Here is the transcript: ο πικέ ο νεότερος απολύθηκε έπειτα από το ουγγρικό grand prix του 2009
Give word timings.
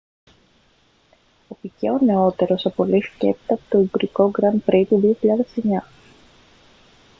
ο 1.47 1.55
πικέ 1.61 1.89
ο 1.89 1.99
νεότερος 2.03 2.65
απολύθηκε 2.65 3.27
έπειτα 3.27 3.53
από 3.53 3.63
το 3.69 3.77
ουγγρικό 3.77 4.31
grand 4.37 4.69
prix 4.69 4.83
του 4.87 5.17
2009 5.83 5.87